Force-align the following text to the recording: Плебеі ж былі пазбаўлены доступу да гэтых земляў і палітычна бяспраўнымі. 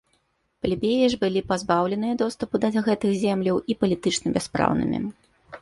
Плебеі 0.65 1.09
ж 1.13 1.19
былі 1.23 1.43
пазбаўлены 1.51 2.09
доступу 2.23 2.63
да 2.63 2.73
гэтых 2.89 3.11
земляў 3.27 3.63
і 3.73 3.79
палітычна 3.85 4.27
бяспраўнымі. 4.39 5.05